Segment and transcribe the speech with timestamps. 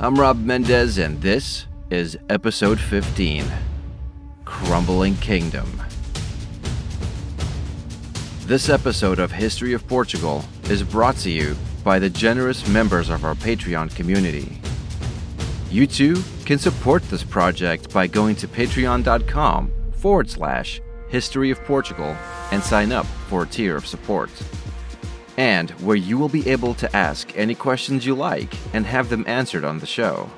[0.00, 3.44] I'm Rob Mendez, and this is episode 15
[4.44, 5.80] Crumbling Kingdom.
[8.40, 13.24] This episode of History of Portugal is brought to you by the generous members of
[13.24, 14.58] our Patreon community.
[15.70, 22.16] You too can support this project by going to patreon.com forward slash history of Portugal
[22.50, 24.30] and sign up for a tier of support
[25.36, 29.24] and where you will be able to ask any questions you like and have them
[29.26, 30.30] answered on the show.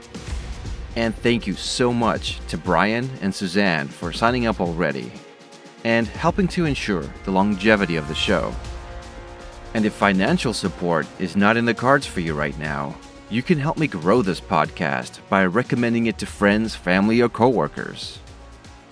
[0.97, 5.12] And thank you so much to Brian and Suzanne for signing up already
[5.84, 8.53] and helping to ensure the longevity of the show.
[9.73, 12.97] And if financial support is not in the cards for you right now,
[13.31, 18.19] you can help me grow this podcast by recommending it to friends, family, or coworkers.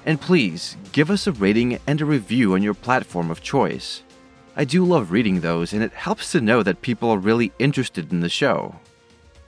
[0.07, 4.04] And please give us a rating and a review on your platform of choice.
[4.57, 8.13] I do love reading those, and it helps to know that people are really interested
[8.13, 8.77] in the show.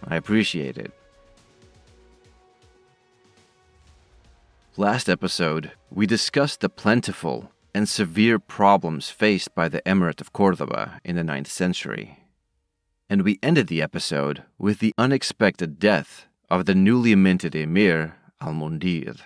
[0.04, 0.92] I appreciate it.
[4.76, 11.00] Last episode, we discussed the plentiful and severe problems faced by the Emirate of Cordoba
[11.04, 12.18] in the 9th century.
[13.08, 18.54] And we ended the episode with the unexpected death of the newly minted Emir Al
[18.54, 19.20] Mundir.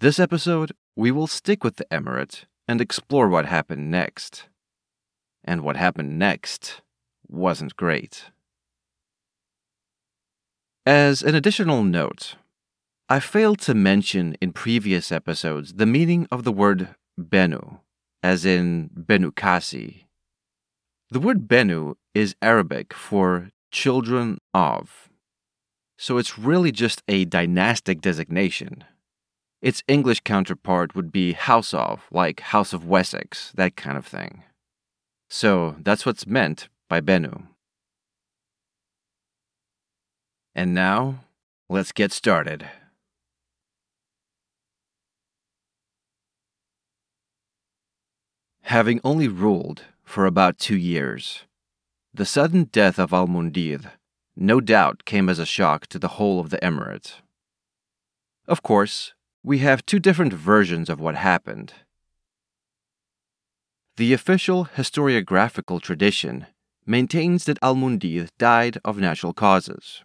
[0.00, 4.44] This episode, we will stick with the Emirate and explore what happened next.
[5.42, 6.82] And what happened next
[7.26, 8.26] wasn't great.
[10.84, 12.36] As an additional note,
[13.08, 17.80] I failed to mention in previous episodes the meaning of the word Benu,
[18.22, 20.04] as in Benu Qasi.
[21.10, 25.08] The word Benu is Arabic for children of,
[25.96, 28.84] so it's really just a dynastic designation.
[29.60, 34.44] Its English counterpart would be House of, like House of Wessex, that kind of thing.
[35.28, 37.42] So that's what's meant by Benu.
[40.54, 41.24] And now,
[41.68, 42.68] let's get started.
[48.62, 51.44] Having only ruled for about two years,
[52.12, 53.92] the sudden death of Al Mundir
[54.40, 57.14] no doubt came as a shock to the whole of the emirate.
[58.46, 61.72] Of course, we have two different versions of what happened.
[63.96, 66.46] The official historiographical tradition
[66.86, 70.02] maintains that Al Mundir died of natural causes.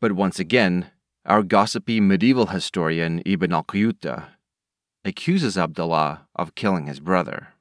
[0.00, 0.90] But once again,
[1.24, 4.26] our gossipy medieval historian Ibn al Qiyuta
[5.04, 7.54] accuses Abdullah of killing his brother.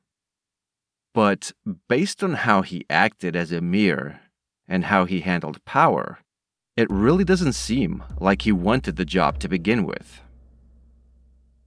[1.14, 1.52] But
[1.88, 4.20] based on how he acted as emir
[4.68, 6.20] and how he handled power,
[6.76, 10.22] it really doesn't seem like he wanted the job to begin with.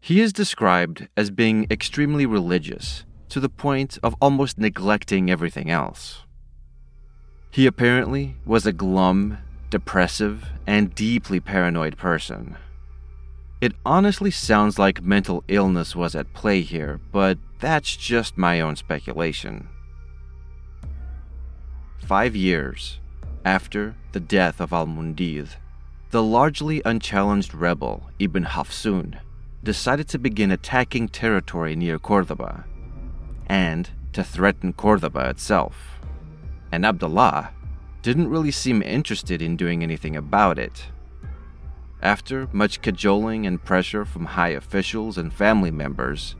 [0.00, 6.25] He is described as being extremely religious to the point of almost neglecting everything else.
[7.50, 9.38] He apparently was a glum,
[9.70, 12.56] depressive, and deeply paranoid person.
[13.61, 18.76] It honestly sounds like mental illness was at play here, but that's just my own
[18.76, 19.69] speculation.
[21.99, 23.00] Five years
[23.46, 25.46] after the death of Al Mundir,
[26.10, 29.20] the largely unchallenged rebel Ibn Hafsun
[29.62, 32.64] decided to begin attacking territory near Cordoba
[33.46, 36.00] and to threaten Cordoba itself.
[36.72, 37.50] And Abdullah
[38.02, 40.87] didn't really seem interested in doing anything about it.
[42.02, 46.34] After much cajoling and pressure from high officials and family members,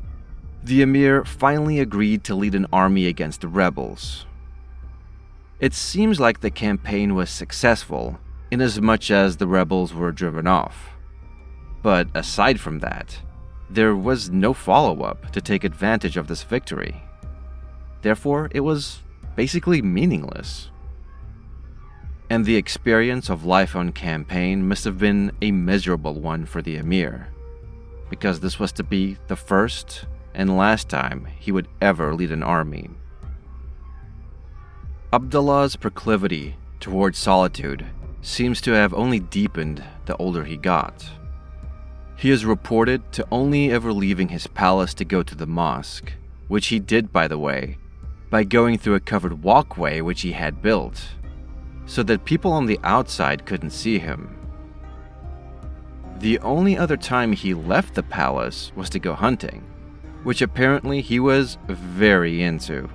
[0.65, 4.26] the emir finally agreed to lead an army against the rebels.
[5.59, 8.19] It seems like the campaign was successful
[8.51, 10.91] inasmuch as the rebels were driven off.
[11.83, 13.19] But aside from that,
[13.71, 17.03] there was no follow up to take advantage of this victory.
[18.03, 19.01] Therefore, it was
[19.35, 20.71] basically meaningless.
[22.29, 26.77] And the experience of life on campaign must have been a miserable one for the
[26.77, 27.29] emir,
[28.11, 30.05] because this was to be the first
[30.35, 32.91] and last time he would ever lead an army.
[35.13, 37.87] Abdullah's proclivity towards solitude
[38.23, 41.09] seems to have only deepened the older he got.
[42.17, 46.13] He is reported to only ever leaving his palace to go to the mosque,
[46.49, 47.79] which he did, by the way,
[48.31, 51.11] by going through a covered walkway which he had built,
[51.87, 54.37] so that people on the outside couldn't see him.
[56.19, 59.63] The only other time he left the palace was to go hunting,
[60.25, 62.91] which apparently he was very into.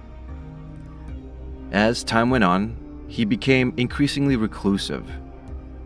[1.71, 2.75] As time went on,
[3.07, 5.09] he became increasingly reclusive,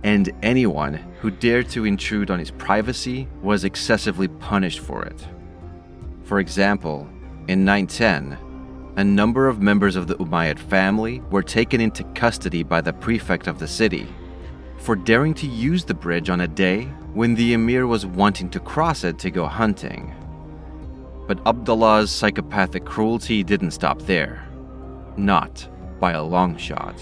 [0.04, 5.28] and anyone who dared to intrude on his privacy was excessively punished for it.
[6.24, 7.08] For example,
[7.48, 8.38] in 910,
[8.98, 13.48] a number of members of the Umayyad family were taken into custody by the prefect
[13.48, 14.08] of the city
[14.78, 16.84] for daring to use the bridge on a day
[17.14, 20.14] when the emir was wanting to cross it to go hunting.
[21.28, 24.48] But Abdullah's psychopathic cruelty didn't stop there.
[25.18, 25.68] Not
[26.00, 26.96] by a long shot.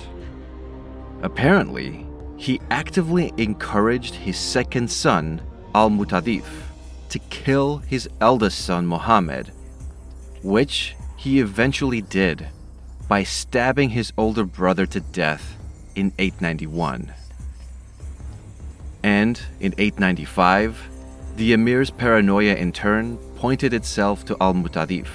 [1.21, 2.05] Apparently,
[2.37, 5.41] he actively encouraged his second son,
[5.73, 6.45] Al Mutadif,
[7.09, 9.51] to kill his eldest son, Muhammad,
[10.41, 12.47] which he eventually did
[13.07, 15.57] by stabbing his older brother to death
[15.95, 17.13] in 891.
[19.03, 20.89] And in 895,
[21.35, 25.07] the emir's paranoia in turn pointed itself to Al Mutadif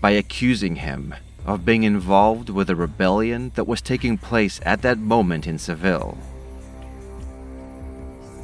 [0.00, 4.98] by accusing him of being involved with a rebellion that was taking place at that
[4.98, 6.16] moment in Seville.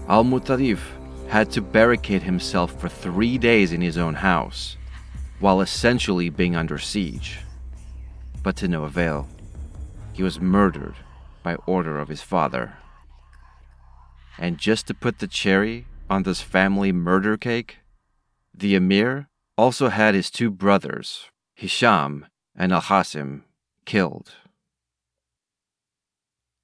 [0.09, 0.81] Al Mutadif
[1.29, 4.77] had to barricade himself for three days in his own house,
[5.39, 7.41] while essentially being under siege.
[8.43, 9.29] But to no avail.
[10.13, 10.95] He was murdered
[11.43, 12.79] by order of his father.
[14.39, 17.79] And just to put the cherry on this family murder cake,
[18.55, 22.27] the emir also had his two brothers, Hisham
[22.59, 23.45] and Al Hasim
[23.87, 24.33] killed.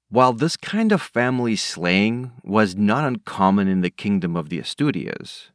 [0.09, 5.49] While this kind of family slaying was not uncommon in the kingdom of the Asturias,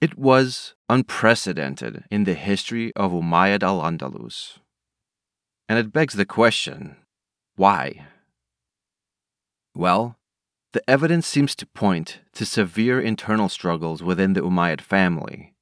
[0.00, 4.58] it was unprecedented in the history of Umayyad al Andalus.
[5.68, 6.96] And it begs the question
[7.56, 8.06] why?
[9.74, 10.16] Well,
[10.72, 15.54] the evidence seems to point to severe internal struggles within the Umayyad family,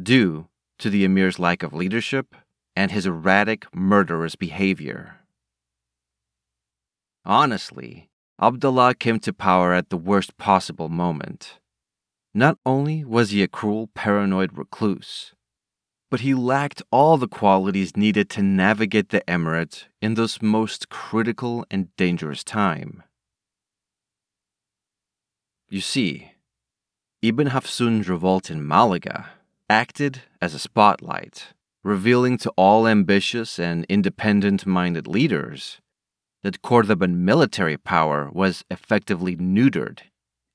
[0.00, 0.48] due
[0.78, 2.34] to the emir's lack of leadership
[2.78, 5.16] and his erratic, murderous behavior.
[7.24, 8.08] Honestly,
[8.40, 11.58] Abdullah came to power at the worst possible moment.
[12.32, 15.34] Not only was he a cruel, paranoid recluse,
[16.08, 21.66] but he lacked all the qualities needed to navigate the emirate in this most critical
[21.72, 23.02] and dangerous time.
[25.68, 26.30] You see,
[27.22, 29.30] Ibn Hafsun's revolt in Malaga
[29.68, 31.48] acted as a spotlight
[31.84, 35.80] revealing to all ambitious and independent minded leaders
[36.42, 40.00] that Cordoban military power was effectively neutered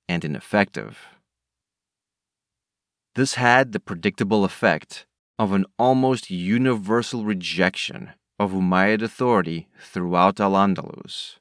[0.08, 1.08] and ineffective.
[3.15, 5.06] This had the predictable effect
[5.38, 11.38] of an almost universal rejection of Umayyad authority throughout Al Andalus,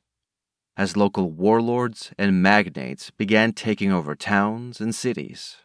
[0.76, 5.56] as local warlords and magnates began taking over towns and cities.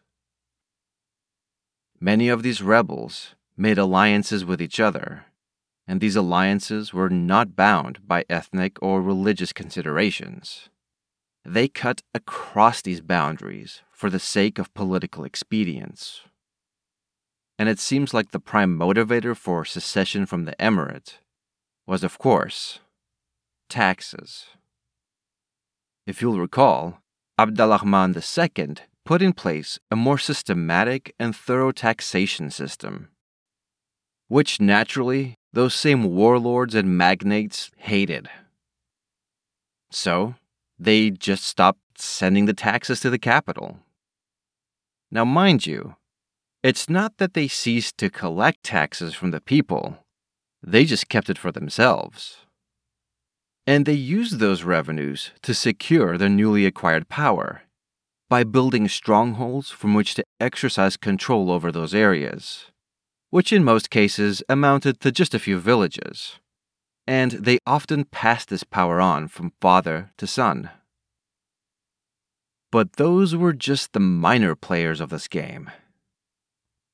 [1.99, 5.25] Many of these rebels made alliances with each other,
[5.87, 10.69] and these alliances were not bound by ethnic or religious considerations.
[11.43, 16.21] They cut across these boundaries for the sake of political expedience.
[17.57, 21.15] And it seems like the prime motivator for secession from the emirate
[21.87, 22.79] was, of course,
[23.69, 24.45] taxes.
[26.05, 27.01] If you'll recall,
[27.39, 33.09] Abdalrahman II put in place a more systematic and thorough taxation system
[34.27, 38.29] which naturally those same warlords and magnates hated.
[39.89, 40.35] So,
[40.77, 43.79] they just stopped sending the taxes to the capital.
[45.09, 45.95] Now, mind you,
[46.61, 49.97] it's not that they ceased to collect taxes from the people,
[50.61, 52.37] they just kept it for themselves.
[53.65, 57.63] And they used those revenues to secure their newly acquired power
[58.29, 62.65] by building strongholds from which to exercise control over those areas,
[63.37, 66.39] which in most cases amounted to just a few villages.
[67.05, 70.71] And they often passed this power on from father to son.
[72.71, 75.69] But those were just the minor players of this game.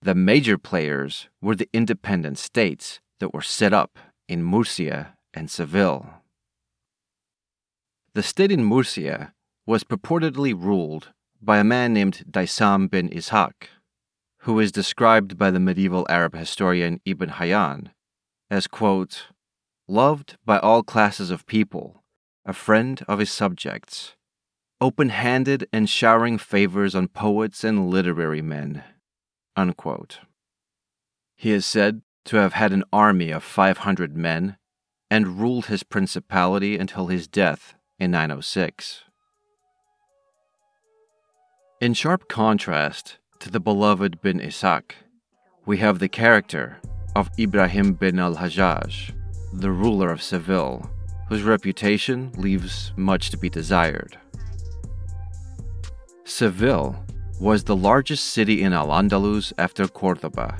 [0.02, 3.98] The major players were the independent states that were set up
[4.28, 6.10] in Murcia and Seville.
[8.16, 9.34] The state in Murcia
[9.66, 13.54] was purportedly ruled by a man named Daysam bin Ishaq,
[14.44, 17.92] who is described by the medieval Arab historian Ibn Hayyan
[18.52, 19.28] as, quote,
[19.88, 22.04] loved by all classes of people,
[22.46, 24.16] a friend of his subjects,
[24.82, 28.84] open handed and showering favors on poets and literary men.
[29.56, 30.20] Unquote.
[31.38, 34.58] He is said to have had an army of 500 men
[35.10, 39.04] and ruled his principality until his death in 906.
[41.80, 44.94] In sharp contrast to the beloved bin Ishaq,
[45.66, 46.78] we have the character
[47.14, 49.12] of Ibrahim bin al Hajjaj,
[49.52, 50.90] the ruler of Seville,
[51.28, 54.18] whose reputation leaves much to be desired.
[56.24, 57.06] Seville
[57.42, 60.58] was the largest city in Al Andalus after Cordoba,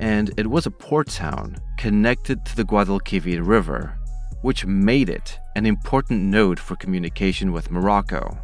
[0.00, 3.98] and it was a port town connected to the Guadalquivir River,
[4.40, 8.38] which made it an important node for communication with Morocco.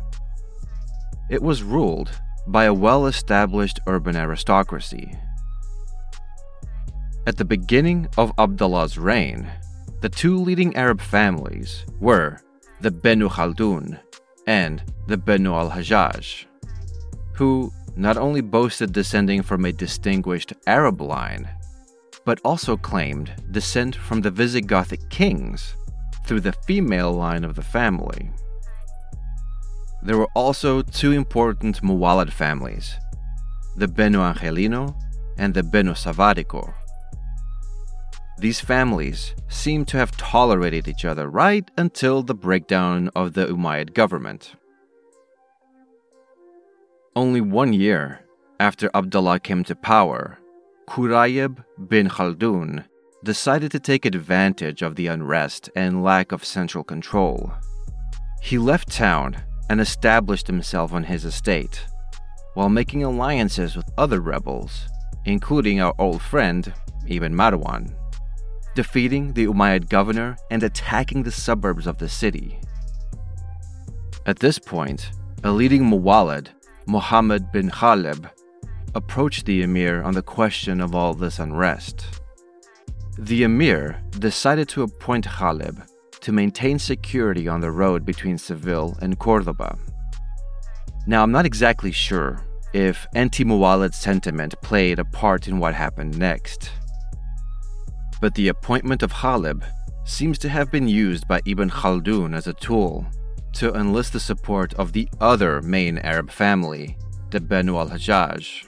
[1.31, 2.11] It was ruled
[2.47, 5.15] by a well established urban aristocracy.
[7.27, 9.51] At the beginning of Abdullah's reign,
[10.01, 12.41] the two leading Arab families were
[12.81, 14.01] the Benu Khaldun
[14.47, 16.47] and the Benu al Hajjaj
[17.35, 21.49] who not only boasted descending from a distinguished Arab line,
[22.25, 25.75] but also claimed descent from the Visigothic kings
[26.25, 28.31] through the female line of the family.
[30.05, 32.99] There were also two important Muwallad families,
[33.77, 34.97] the Beno Angelino
[35.39, 36.75] and the Beno Savarico.
[38.39, 43.95] These families seem to have tolerated each other right until the breakdown of the Umayyad
[43.95, 44.55] government.
[47.15, 48.27] Only one year
[48.59, 50.39] after Abdullah came to power,
[50.89, 52.85] Kurayb bin Khaldun
[53.23, 57.53] decided to take advantage of the unrest and lack of central control.
[58.43, 59.37] He left town
[59.73, 61.85] and established himself on his estate,
[62.55, 64.87] while making alliances with other rebels,
[65.25, 66.73] including our old friend
[67.09, 67.93] Ibn Marwan,
[68.75, 72.61] defeating the Umayyad governor and attacking the suburbs of the city.
[74.27, 75.11] At this point,
[75.43, 76.51] a leading Muwallad
[76.87, 78.29] Muhammad bin Khalib,
[78.95, 82.21] approached the emir on the question of all this unrest.
[83.19, 85.87] The emir decided to appoint Khalib
[86.23, 89.77] to maintain security on the road between Seville and Cordoba.
[91.07, 96.19] Now, I'm not exactly sure if anti Muwallad sentiment played a part in what happened
[96.19, 96.71] next.
[98.21, 99.65] But the appointment of Khalib
[100.05, 103.05] seems to have been used by Ibn Khaldun as a tool
[103.55, 106.97] to enlist the support of the other main Arab family,
[107.31, 108.65] the Banu al Hajjaj.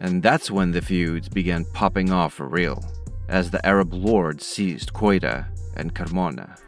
[0.00, 2.82] And that's when the feuds began popping off for real,
[3.28, 6.58] as the Arab lords seized Qoida and Carmona.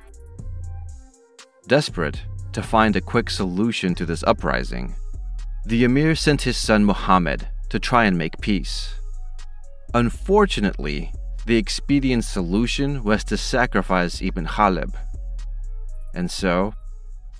[1.67, 2.23] Desperate
[2.53, 4.95] to find a quick solution to this uprising,
[5.67, 8.95] the emir sent his son Muhammad to try and make peace.
[9.95, 11.13] Unfortunately,
[11.47, 14.95] the expedient solution was to sacrifice Ibn Khalib,
[16.15, 16.75] and so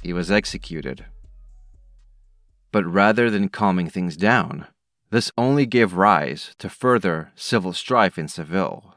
[0.03, 1.07] he was executed.
[2.71, 4.67] But rather than calming things down,
[5.11, 8.95] this only gave rise to further civil strife in Seville.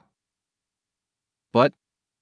[1.53, 1.73] But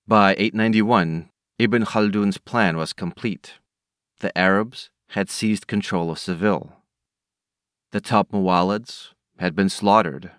[0.09, 3.53] by 891, Ibn Khaldun's plan was complete.
[4.19, 6.73] The Arabs had seized control of Seville.
[7.91, 10.31] The top Muwallads had been slaughtered,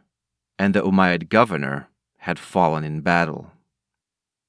[0.58, 3.52] and the Umayyad governor had fallen in battle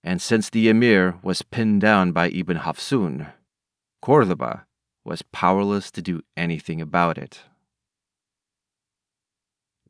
[0.03, 3.31] and since the emir was pinned down by Ibn Hafsun,
[4.01, 4.65] Cordoba
[5.03, 7.41] was powerless to do anything about it.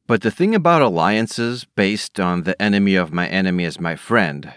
[0.07, 4.53] But the thing about alliances based on the enemy of my enemy is my friend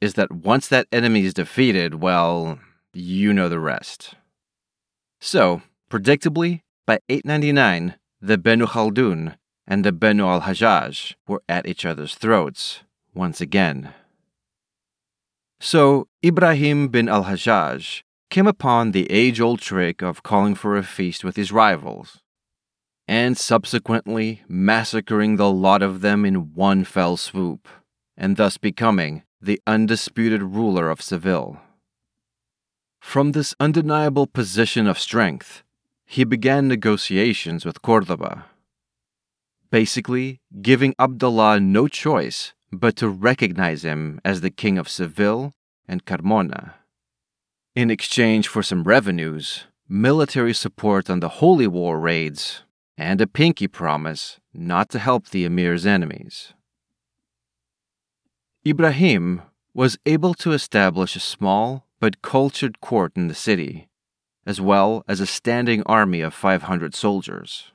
[0.00, 2.58] is that once that enemy is defeated, well,
[2.92, 4.14] you know the rest.
[5.20, 9.36] So, predictably, by 899, the Benu Khaldun
[9.66, 12.80] and the Benu al Hajjaj were at each other's throats
[13.14, 13.92] once again.
[15.60, 20.82] So Ibrahim bin al Hajjaj came upon the age old trick of calling for a
[20.82, 22.20] feast with his rivals,
[23.06, 27.68] and subsequently massacring the lot of them in one fell swoop,
[28.16, 31.60] and thus becoming the undisputed ruler of Seville.
[33.00, 35.62] From this undeniable position of strength,
[36.04, 38.46] he began negotiations with Cordoba,
[39.70, 45.54] basically giving Abdullah no choice but to recognize him as the king of Seville
[45.86, 46.74] and Carmona.
[47.74, 52.62] In exchange for some revenues, military support on the Holy War raids,
[52.96, 56.52] and a pinky promise not to help the emir's enemies.
[58.66, 63.88] Ibrahim was able to establish a small but cultured court in the city,
[64.46, 67.72] as well as a standing army of 500 soldiers.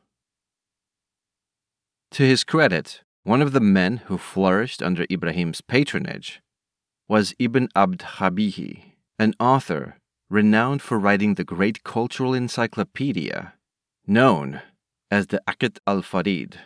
[2.12, 6.42] To his credit, one of the men who flourished under Ibrahim's patronage
[7.08, 9.98] was Ibn Abd Rabbihi, an author
[10.30, 13.54] renowned for writing the great cultural encyclopedia
[14.06, 14.62] known
[15.10, 16.60] as the Aqd al Farid,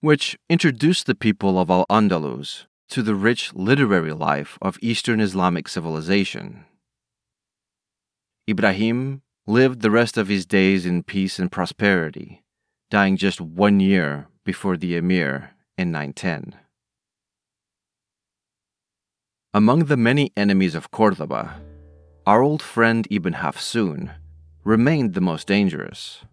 [0.00, 5.68] which introduced the people of Al Andalus to the rich literary life of Eastern Islamic
[5.68, 6.64] civilization.
[8.48, 12.44] Ibrahim lived the rest of his days in peace and prosperity,
[12.90, 16.54] dying just one year before the emir in 910.
[19.52, 21.60] Among the many enemies of Cordoba,
[22.26, 24.14] our old friend Ibn Hafsun
[24.64, 26.24] remained the most dangerous.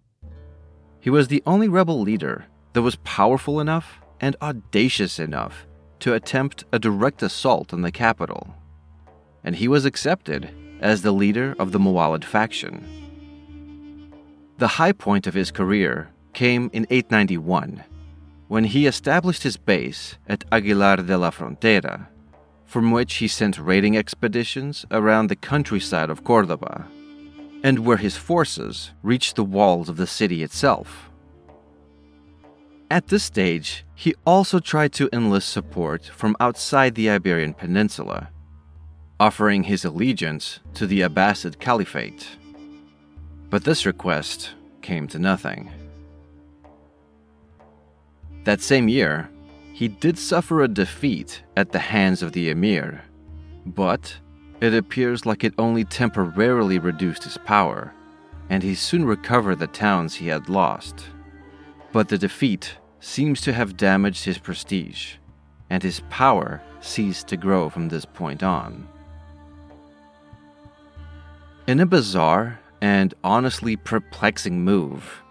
[0.99, 5.65] He was the only rebel leader that was powerful enough and audacious enough
[6.01, 8.53] to attempt a direct assault on the capital,
[9.43, 10.49] and he was accepted
[10.81, 12.85] as the leader of the Muwallad faction.
[14.57, 17.83] The high point of his career came in 891
[18.47, 22.07] when he established his base at Aguilar de la Frontera,
[22.65, 26.85] from which he sent raiding expeditions around the countryside of Cordoba,
[27.63, 31.10] and where his forces reached the walls of the city itself.
[32.91, 38.29] At this stage, he also tried to enlist support from outside the Iberian Peninsula,
[39.17, 42.27] offering his allegiance to the Abbasid Caliphate.
[43.49, 45.71] But this request came to nothing.
[48.43, 49.29] That same year,
[49.71, 53.05] he did suffer a defeat at the hands of the emir,
[53.65, 54.17] but
[54.59, 57.93] it appears like it only temporarily reduced his power,
[58.49, 61.05] and he soon recovered the towns he had lost.
[61.93, 65.15] But the defeat seems to have damaged his prestige,
[65.69, 68.87] and his power ceased to grow from this point on.
[71.67, 75.21] In a bizarre and honestly perplexing move,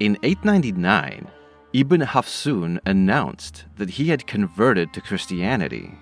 [0.00, 1.28] in 899,
[1.72, 5.92] Ibn Hafsun announced that he had converted to Christianity.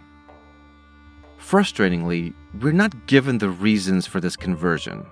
[1.38, 5.06] Frustratingly, we're not given the reasons for this conversion.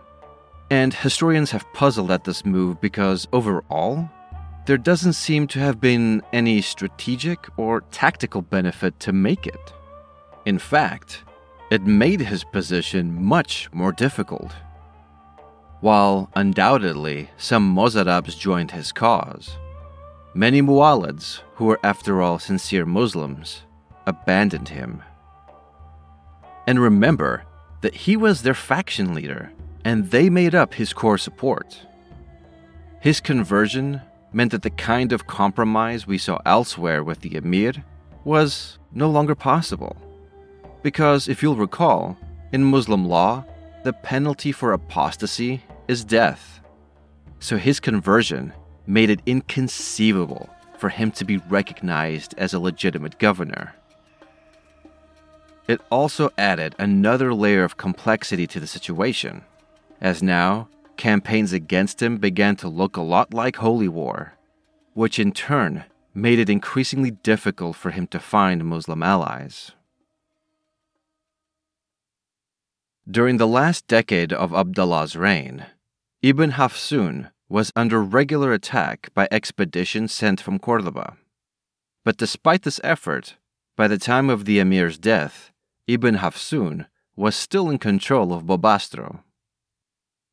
[0.70, 4.08] And historians have puzzled at this move because overall,
[4.66, 9.72] there doesn't seem to have been any strategic or tactical benefit to make it.
[10.44, 11.22] In fact,
[11.70, 14.52] it made his position much more difficult.
[15.80, 19.56] While undoubtedly some Mozarabs joined his cause,
[20.34, 23.62] Many Muwallads, who were after all sincere Muslims,
[24.06, 25.02] abandoned him.
[26.66, 27.44] And remember
[27.80, 29.52] that he was their faction leader,
[29.84, 31.86] and they made up his core support.
[33.00, 34.02] His conversion
[34.36, 37.72] meant that the kind of compromise we saw elsewhere with the emir
[38.22, 39.96] was no longer possible.
[40.82, 42.18] Because if you'll recall,
[42.52, 43.46] in Muslim law,
[43.82, 46.60] the penalty for apostasy is death.
[47.40, 48.52] So his conversion
[48.86, 53.74] made it inconceivable for him to be recognized as a legitimate governor.
[55.66, 59.44] It also added another layer of complexity to the situation,
[60.02, 64.34] as now campaigns against him began to look a lot like Holy War,
[64.94, 69.72] which in turn made it increasingly difficult for him to find Muslim allies.
[73.08, 75.66] During the last decade of Abdullah's reign,
[76.22, 81.16] Ibn Hafsun was under regular attack by expeditions sent from Cordoba.
[82.04, 83.36] But despite this effort,
[83.76, 85.52] by the time of the emir's death,
[85.86, 89.20] Ibn Hafsun was still in control of Bobastro.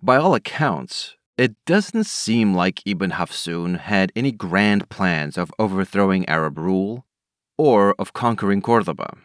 [0.04, 6.28] By all accounts, it doesn't seem like Ibn Hafsun had any grand plans of overthrowing
[6.28, 7.06] Arab rule
[7.58, 9.16] or of conquering Cordoba.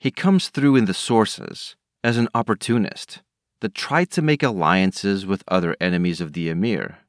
[0.00, 3.20] He comes through in the sources as an opportunist
[3.60, 7.00] that tried to make alliances with other enemies of the emir,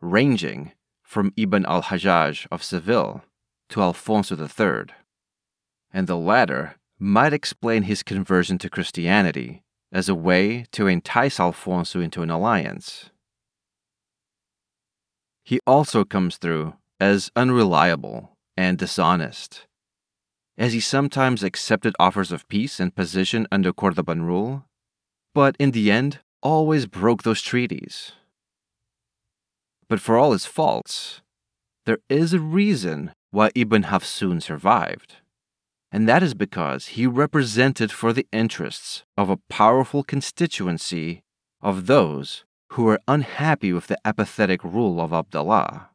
[0.00, 3.24] ranging from Ibn al Hajjaj of Seville
[3.68, 4.86] to Alfonso III,
[5.92, 12.00] and the latter might explain his conversion to Christianity as a way to entice Alfonso
[12.00, 13.10] into an alliance.
[15.44, 19.66] He also comes through as unreliable and dishonest,
[20.58, 24.66] as he sometimes accepted offers of peace and position under Cordoban rule,
[25.34, 28.12] but in the end always broke those treaties.
[29.88, 31.20] But for all his faults,
[31.86, 35.16] there is a reason why Ibn Hafsun survived.
[35.92, 41.22] And that is because he represented for the interests of a powerful constituency
[41.60, 45.90] of those who were unhappy with the apathetic rule of Abdallah.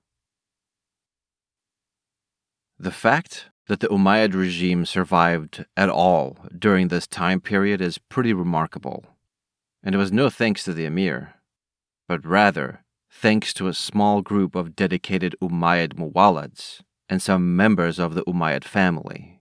[2.78, 8.34] The fact that the Umayyad regime survived at all during this time period is pretty
[8.34, 9.06] remarkable,
[9.82, 11.36] and it was no thanks to the emir,
[12.08, 18.14] but rather thanks to a small group of dedicated Umayyad muwallads and some members of
[18.14, 19.35] the Umayyad family.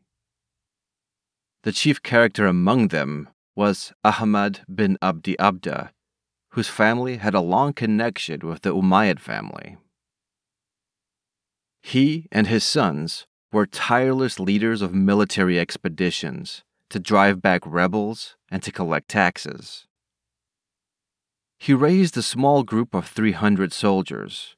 [1.64, 5.92] The chief character among them was Ahmad bin Abdi Abda,
[6.50, 9.78] whose family had a long connection with the Umayyad family.
[11.82, 18.62] He and his sons were tireless leaders of military expeditions to drive back rebels and
[18.62, 19.86] to collect taxes.
[21.58, 24.54] He raised a small group of 300 soldiers,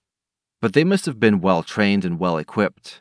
[0.61, 3.01] but they must have been well trained and well equipped,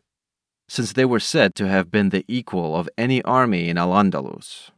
[0.68, 4.72] since they were said to have been the equal of any army in Al Andalus.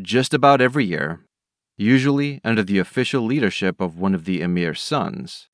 [0.00, 1.20] Just about every year,
[1.76, 5.48] usually under the official leadership of one of the emir's sons.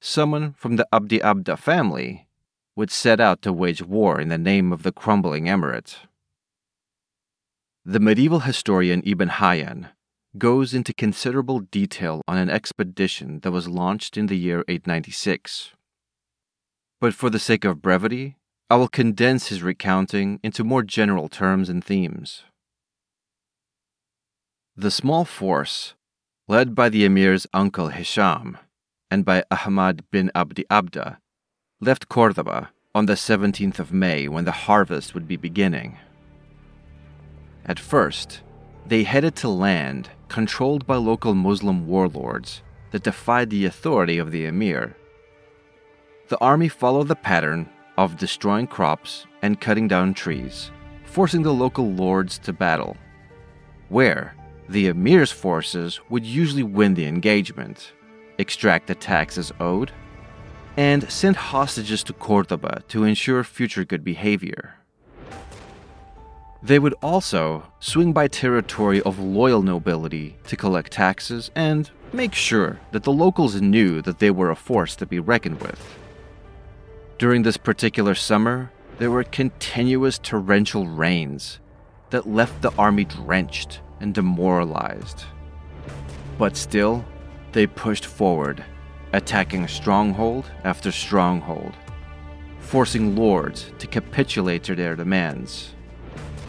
[0.00, 2.26] Someone from the Abdi Abda family
[2.74, 5.96] would set out to wage war in the name of the crumbling emirate.
[7.84, 9.90] The medieval historian Ibn Hayyan
[10.38, 15.72] goes into considerable detail on an expedition that was launched in the year 896.
[17.00, 18.36] But for the sake of brevity,
[18.68, 22.42] I will condense his recounting into more general terms and themes.
[24.76, 25.94] The small force,
[26.46, 28.58] led by the emir's uncle Hisham
[29.10, 31.18] and by Ahmad bin Abdi Abda,
[31.80, 35.98] left Cordoba on the 17th of May when the harvest would be beginning.
[37.64, 38.42] At first,
[38.86, 44.44] they headed to land controlled by local Muslim warlords that defied the authority of the
[44.44, 44.96] emir.
[46.30, 50.70] The army followed the pattern of destroying crops and cutting down trees,
[51.04, 52.96] forcing the local lords to battle,
[53.88, 54.36] where
[54.68, 57.94] the emir's forces would usually win the engagement,
[58.38, 59.90] extract the taxes owed,
[60.76, 64.76] and send hostages to Cordoba to ensure future good behavior.
[66.62, 72.78] They would also swing by territory of loyal nobility to collect taxes and make sure
[72.92, 75.99] that the locals knew that they were a force to be reckoned with.
[77.20, 81.58] During this particular summer, there were continuous torrential rains
[82.08, 85.24] that left the army drenched and demoralized.
[86.38, 87.04] But still,
[87.52, 88.64] they pushed forward,
[89.12, 91.74] attacking stronghold after stronghold,
[92.58, 95.74] forcing lords to capitulate to their demands,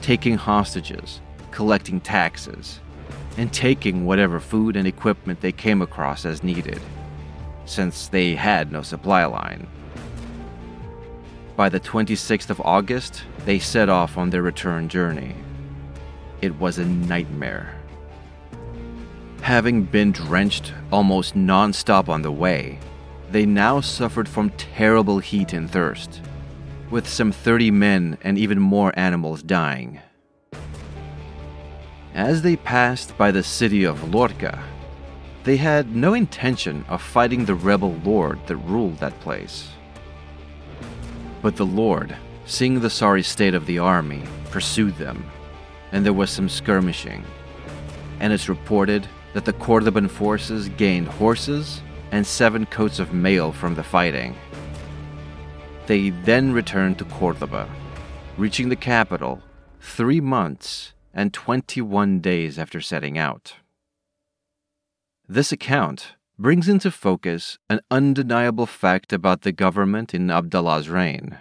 [0.01, 1.19] taking hostages,
[1.51, 2.79] collecting taxes,
[3.35, 6.79] and taking whatever food and equipment they came across as needed,
[7.65, 9.67] since they had no supply line.
[11.61, 15.35] By the 26th of August, they set off on their return journey.
[16.41, 17.75] It was a nightmare.
[19.43, 22.79] Having been drenched almost non stop on the way,
[23.29, 26.21] they now suffered from terrible heat and thirst,
[26.89, 29.99] with some 30 men and even more animals dying.
[32.15, 34.63] As they passed by the city of Lorca,
[35.43, 39.69] they had no intention of fighting the rebel lord that ruled that place.
[41.41, 45.23] But the lord, seeing the sorry state of the army, pursued them
[45.91, 47.23] and there was some skirmishing.
[48.19, 53.75] And it's reported that the Cordoban forces gained horses and seven coats of mail from
[53.75, 54.35] the fighting.
[55.87, 57.69] They then returned to Cordoba,
[58.37, 59.41] reaching the capital
[59.79, 63.55] three months and 21 days after setting out.
[65.27, 71.37] This account brings into focus an undeniable fact about the government in Abdallah's reign.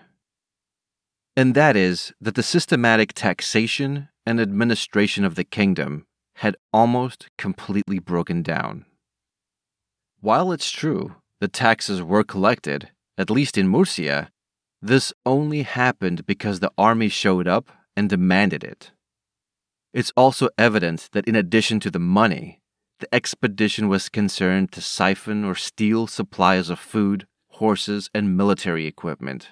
[1.35, 7.99] And that is that the systematic taxation and administration of the kingdom had almost completely
[7.99, 8.85] broken down.
[10.21, 14.31] While it's true the taxes were collected, at least in Murcia,
[14.83, 18.91] this only happened because the army showed up and demanded it.
[19.95, 22.60] It's also evident that in addition to the money,
[23.01, 29.49] the expedition was concerned to siphon or steal supplies of food, horses and military equipment,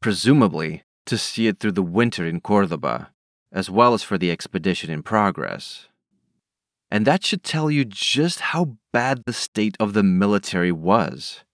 [0.00, 3.10] presumably to see it through the winter in Cordoba,
[3.52, 5.88] as well as for the expedition in progress.
[6.90, 11.44] And that should tell you just how bad the state of the military was.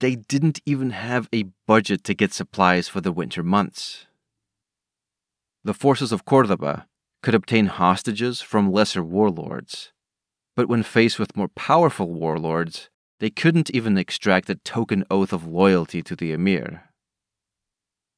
[0.00, 4.06] They didn't even have a budget to get supplies for the winter months.
[5.64, 6.86] The forces of Cordoba
[7.22, 9.92] could obtain hostages from lesser warlords,
[10.56, 15.46] but when faced with more powerful warlords, they couldn't even extract a token oath of
[15.46, 16.90] loyalty to the emir.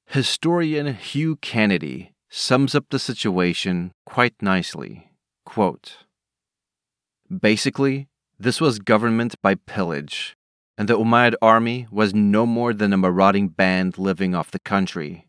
[0.07, 5.11] Historian Hugh Kennedy sums up the situation quite nicely.
[5.45, 5.99] Quote,
[7.41, 10.37] Basically, this was government by pillage,
[10.77, 15.29] and the Umayyad army was no more than a marauding band living off the country.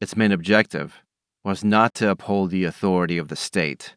[0.00, 1.02] Its main objective
[1.44, 3.96] was not to uphold the authority of the state,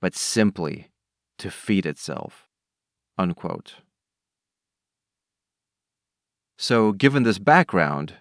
[0.00, 0.88] but simply
[1.38, 2.46] to feed itself.
[3.18, 3.76] Unquote.
[6.58, 8.14] So, given this background,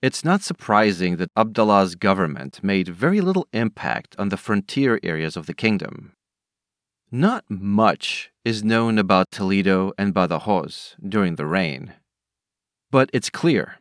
[0.00, 5.46] it's not surprising that Abdallah's government made very little impact on the frontier areas of
[5.46, 6.12] the kingdom.
[7.10, 11.94] Not much is known about Toledo and Badajoz during the reign.
[12.90, 13.78] But it's clear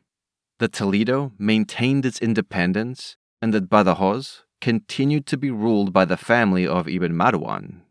[0.60, 6.66] that Toledo maintained its independence and that Badajoz continued to be ruled by the family
[6.66, 7.82] of Ibn Marwan.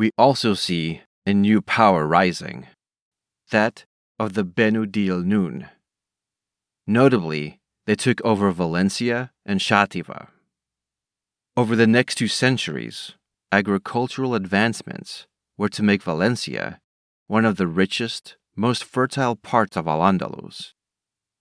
[0.00, 2.68] We also see a new power rising
[3.50, 3.84] that
[4.18, 5.68] of the Benu Dil Nun
[6.86, 10.28] Notably, they took over Valencia and Shativa.
[11.54, 13.12] Over the next two centuries,
[13.52, 15.26] agricultural advancements
[15.58, 16.80] were to make Valencia
[17.26, 20.72] one of the richest, most fertile parts of Al Andalus.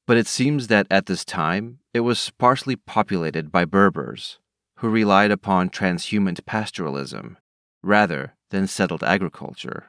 [0.05, 4.37] But it seems that at this time it was sparsely populated by Berbers,
[4.79, 7.37] who relied upon transhumant pastoralism
[7.81, 9.87] rather than settled agriculture.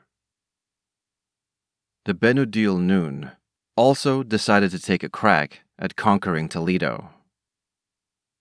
[2.05, 3.33] The Benu Dil Nun
[3.77, 7.11] also decided to take a crack at conquering Toledo.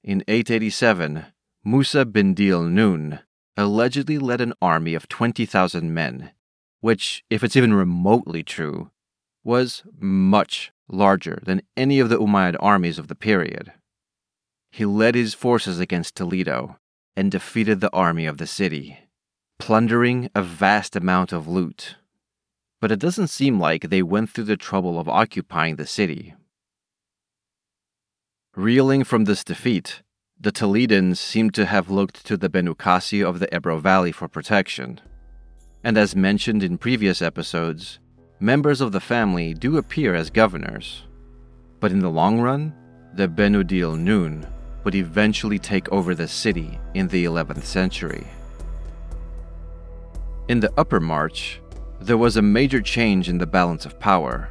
[0.04, 1.26] In 887,
[1.64, 3.20] Musa bin Dil Nun
[3.58, 6.32] allegedly led an army of 20,000 men,
[6.80, 8.92] which, if it's even remotely true,
[9.44, 13.74] was much larger than any of the Umayyad armies of the period.
[14.72, 16.78] He led his forces against Toledo
[17.16, 19.00] and defeated the army of the city,
[19.60, 21.96] plundering a vast amount of loot
[22.80, 26.34] but it doesn't seem like they went through the trouble of occupying the city.
[28.56, 30.02] Reeling from this defeat,
[30.40, 34.28] the Toledans seem to have looked to the Benu Qasi of the Ebro Valley for
[34.28, 35.02] protection.
[35.84, 38.00] And as mentioned in previous episodes,
[38.40, 41.04] members of the family do appear as governors.
[41.80, 42.74] But in the long run,
[43.14, 44.48] the Benu Dil Nun
[44.84, 48.26] would eventually take over the city in the 11th century.
[50.50, 51.62] In the Upper March,
[52.02, 54.50] there was a major change in the balance of power.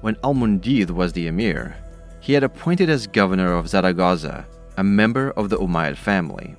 [0.00, 1.76] When Al Mundir was the emir,
[2.20, 4.46] he had appointed as governor of Zaragoza
[4.78, 6.56] a member of the Umayyad family.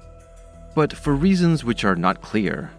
[0.75, 2.69] But for reasons which are not clear,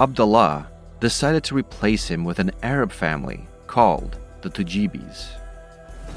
[0.00, 5.28] Abdullah decided to replace him with an Arab family called the Tujibis.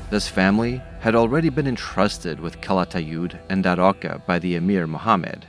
[0.09, 5.45] This family had already been entrusted with Calatayud and Daroca by the emir Muhammad.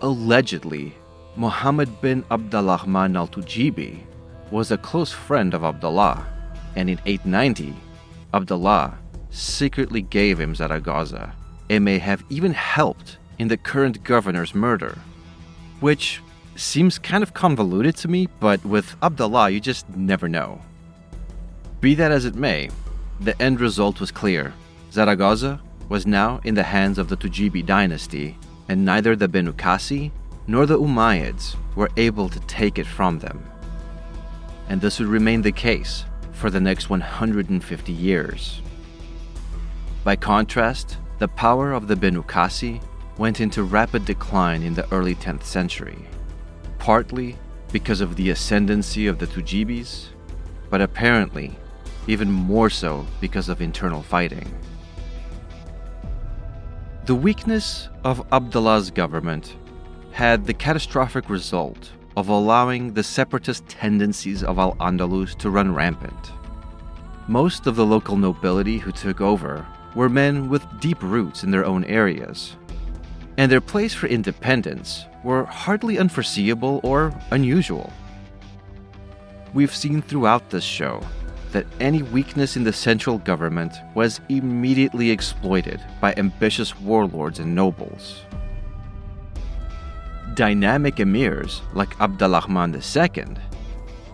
[0.00, 0.96] Allegedly,
[1.36, 4.00] Muhammad bin Abdurrahman al Tujibi
[4.50, 6.26] was a close friend of Abdullah,
[6.74, 7.74] and in 890,
[8.34, 8.98] Abdullah
[9.30, 11.32] secretly gave him Zaragoza
[11.68, 14.98] and may have even helped in the current governor's murder.
[15.78, 16.20] Which
[16.56, 20.60] seems kind of convoluted to me, but with Abdullah, you just never know.
[21.80, 22.70] Be that as it may,
[23.20, 24.52] the end result was clear.
[24.90, 28.36] Zaragoza was now in the hands of the Tujibi dynasty,
[28.68, 30.10] and neither the Benu Qasi
[30.50, 33.40] nor the Umayyads were able to take it from them.
[34.68, 38.60] And this would remain the case for the next 150 years.
[40.02, 42.82] By contrast, the power of the Benu Qasi
[43.16, 46.04] went into rapid decline in the early 10th century,
[46.80, 47.36] partly
[47.70, 50.08] because of the ascendancy of the Tujibis,
[50.68, 51.56] but apparently
[52.08, 54.52] even more so because of internal fighting.
[57.06, 59.54] The weakness of Abdullah's government
[60.12, 66.32] had the catastrophic result of allowing the separatist tendencies of Al Andalus to run rampant.
[67.28, 71.64] Most of the local nobility who took over were men with deep roots in their
[71.64, 72.56] own areas,
[73.36, 77.92] and their place for independence were hardly unforeseeable or unusual.
[79.54, 81.00] We've seen throughout this show
[81.52, 88.22] that any weakness in the central government was immediately exploited by ambitious warlords and nobles
[90.40, 93.36] dynamic emirs like Abdurrahman II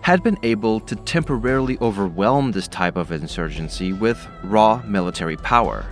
[0.01, 5.85] had been able to temporarily overwhelm this type of insurgency with raw military power,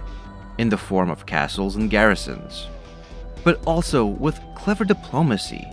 [0.58, 2.68] in the form of castles and garrisons,
[3.46, 5.66] but also with clever diplomacy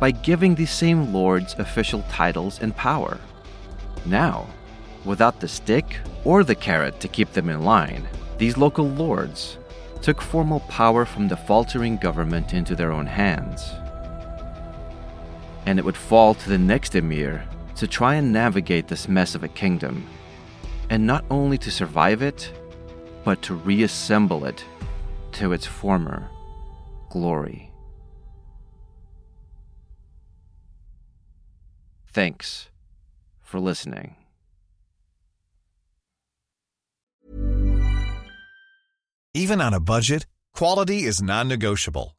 [0.00, 3.18] by giving these same lords official titles and power.
[4.04, 4.48] Now,
[5.04, 9.58] without the stick or the carrot to keep them in line, these local lords
[10.02, 13.70] took formal power from the faltering government into their own hands.
[15.68, 19.44] And it would fall to the next emir to try and navigate this mess of
[19.44, 20.06] a kingdom,
[20.88, 22.50] and not only to survive it,
[23.22, 24.64] but to reassemble it
[25.32, 26.30] to its former
[27.10, 27.70] glory.
[32.06, 32.70] Thanks
[33.42, 34.16] for listening.
[39.34, 42.17] Even on a budget, quality is non-negotiable.